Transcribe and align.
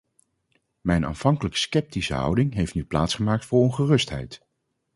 Mijn 0.81 1.05
aanvankelijk 1.05 1.55
sceptische 1.55 2.13
houding 2.13 2.53
heeft 2.53 2.73
nu 2.73 2.85
plaatsgemaakt 2.85 3.45
voor 3.45 3.59
ongerustheid. 3.59 4.45